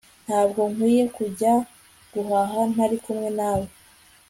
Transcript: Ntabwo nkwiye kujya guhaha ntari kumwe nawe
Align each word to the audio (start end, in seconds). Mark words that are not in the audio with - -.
Ntabwo 0.25 0.61
nkwiye 0.71 1.05
kujya 1.17 1.53
guhaha 2.13 2.59
ntari 2.71 2.97
kumwe 3.03 3.29
nawe 3.37 3.65